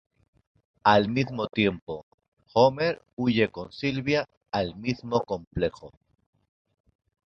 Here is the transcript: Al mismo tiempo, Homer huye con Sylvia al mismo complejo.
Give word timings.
Al 0.83 1.09
mismo 1.09 1.45
tiempo, 1.45 2.07
Homer 2.53 3.03
huye 3.17 3.49
con 3.51 3.71
Sylvia 3.71 4.27
al 4.49 4.75
mismo 4.75 5.21
complejo. 5.21 5.91